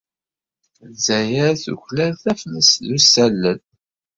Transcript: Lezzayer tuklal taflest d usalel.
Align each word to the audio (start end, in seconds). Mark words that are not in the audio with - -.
Lezzayer 0.89 1.53
tuklal 1.63 2.13
taflest 2.23 2.75
d 2.85 2.87
usalel. 2.95 3.59